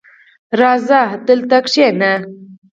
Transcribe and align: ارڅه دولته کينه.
ارڅه 0.53 0.99
دولته 1.25 1.57
کينه. 1.71 2.11